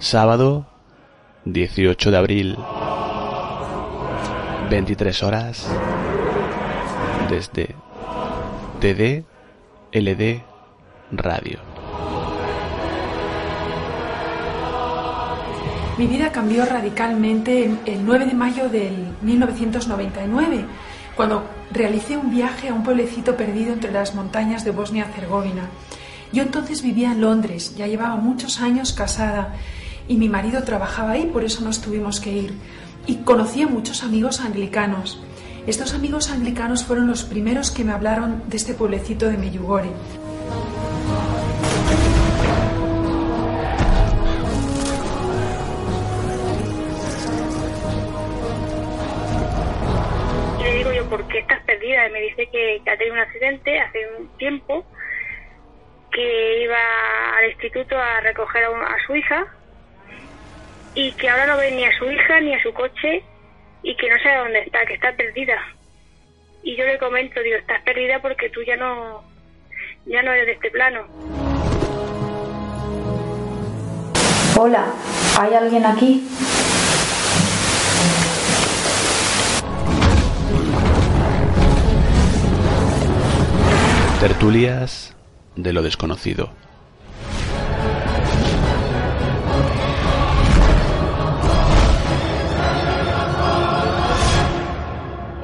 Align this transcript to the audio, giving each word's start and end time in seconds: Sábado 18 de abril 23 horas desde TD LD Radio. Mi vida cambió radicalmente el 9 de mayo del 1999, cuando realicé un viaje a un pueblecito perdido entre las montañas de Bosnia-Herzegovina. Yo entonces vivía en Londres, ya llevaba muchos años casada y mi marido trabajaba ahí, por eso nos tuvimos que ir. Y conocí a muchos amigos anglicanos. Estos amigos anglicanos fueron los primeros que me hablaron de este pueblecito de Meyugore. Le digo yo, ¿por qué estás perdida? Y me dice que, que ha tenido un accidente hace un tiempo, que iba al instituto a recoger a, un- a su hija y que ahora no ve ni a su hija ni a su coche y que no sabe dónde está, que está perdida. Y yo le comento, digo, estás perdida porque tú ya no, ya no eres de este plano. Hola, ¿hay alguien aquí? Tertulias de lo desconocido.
Sábado 0.00 0.64
18 1.44 2.12
de 2.12 2.16
abril 2.16 2.56
23 4.70 5.22
horas 5.24 5.68
desde 7.28 7.74
TD 8.80 9.24
LD 9.92 10.44
Radio. 11.10 11.58
Mi 15.98 16.06
vida 16.06 16.30
cambió 16.30 16.64
radicalmente 16.64 17.68
el 17.86 18.06
9 18.06 18.26
de 18.26 18.34
mayo 18.34 18.68
del 18.68 18.94
1999, 19.22 20.64
cuando 21.16 21.42
realicé 21.72 22.16
un 22.16 22.30
viaje 22.30 22.68
a 22.68 22.74
un 22.74 22.84
pueblecito 22.84 23.36
perdido 23.36 23.72
entre 23.72 23.90
las 23.90 24.14
montañas 24.14 24.64
de 24.64 24.70
Bosnia-Herzegovina. 24.70 25.68
Yo 26.32 26.44
entonces 26.44 26.82
vivía 26.82 27.10
en 27.10 27.20
Londres, 27.20 27.74
ya 27.76 27.88
llevaba 27.88 28.14
muchos 28.14 28.60
años 28.60 28.92
casada 28.92 29.54
y 30.08 30.16
mi 30.16 30.28
marido 30.28 30.62
trabajaba 30.64 31.12
ahí, 31.12 31.26
por 31.26 31.44
eso 31.44 31.62
nos 31.62 31.80
tuvimos 31.80 32.20
que 32.20 32.32
ir. 32.32 32.54
Y 33.06 33.16
conocí 33.18 33.62
a 33.62 33.68
muchos 33.68 34.02
amigos 34.02 34.40
anglicanos. 34.40 35.22
Estos 35.66 35.94
amigos 35.94 36.30
anglicanos 36.30 36.84
fueron 36.84 37.06
los 37.06 37.22
primeros 37.24 37.70
que 37.70 37.84
me 37.84 37.92
hablaron 37.92 38.42
de 38.48 38.56
este 38.56 38.74
pueblecito 38.74 39.26
de 39.28 39.36
Meyugore. 39.36 39.90
Le 50.62 50.74
digo 50.74 50.92
yo, 50.92 51.08
¿por 51.08 51.26
qué 51.28 51.38
estás 51.38 51.62
perdida? 51.64 52.06
Y 52.08 52.12
me 52.12 52.20
dice 52.20 52.48
que, 52.50 52.80
que 52.84 52.90
ha 52.90 52.96
tenido 52.96 53.14
un 53.14 53.20
accidente 53.20 53.80
hace 53.80 53.98
un 54.18 54.28
tiempo, 54.38 54.84
que 56.12 56.62
iba 56.64 56.76
al 57.38 57.50
instituto 57.50 57.96
a 57.96 58.20
recoger 58.20 58.64
a, 58.64 58.70
un- 58.70 58.82
a 58.82 58.96
su 59.06 59.14
hija 59.14 59.46
y 60.98 61.12
que 61.12 61.28
ahora 61.28 61.46
no 61.46 61.56
ve 61.56 61.70
ni 61.70 61.84
a 61.84 61.96
su 61.96 62.10
hija 62.10 62.40
ni 62.40 62.52
a 62.52 62.60
su 62.60 62.72
coche 62.72 63.22
y 63.84 63.96
que 63.96 64.10
no 64.10 64.18
sabe 64.20 64.38
dónde 64.38 64.58
está, 64.62 64.84
que 64.84 64.94
está 64.94 65.12
perdida. 65.12 65.56
Y 66.64 66.76
yo 66.76 66.84
le 66.84 66.98
comento, 66.98 67.40
digo, 67.40 67.56
estás 67.56 67.80
perdida 67.82 68.20
porque 68.20 68.50
tú 68.50 68.64
ya 68.64 68.76
no, 68.76 69.22
ya 70.06 70.22
no 70.22 70.32
eres 70.32 70.46
de 70.46 70.52
este 70.54 70.72
plano. 70.72 71.06
Hola, 74.56 74.86
¿hay 75.38 75.54
alguien 75.54 75.86
aquí? 75.86 76.28
Tertulias 84.18 85.14
de 85.54 85.72
lo 85.72 85.82
desconocido. 85.82 86.50